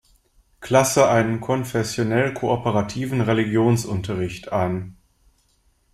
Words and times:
Klasse 0.61 1.09
einen 1.11 1.41
konfessionell-kooperativen 1.41 3.21
Religionsunterricht 3.21 4.51
an. 4.51 4.97